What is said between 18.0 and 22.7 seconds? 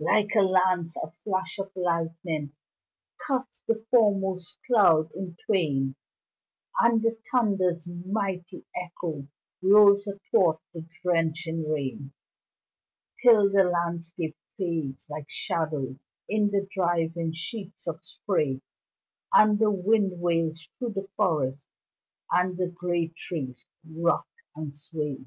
spray, And the wind wails through the forest, And the